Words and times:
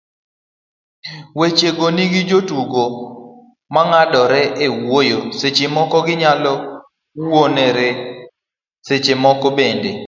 wechego 1.39 1.85
nigi 1.95 2.21
jotugo 2.29 2.81
mang'adore 3.73 4.41
e 4.65 4.67
wuoyo, 4.81 5.19
seche 5.39 5.65
moko 5.75 5.97
ginyalo 6.07 6.53
wuonore, 7.23 7.89
seche 8.87 9.13
moko 9.23 9.47
bende 9.57 9.91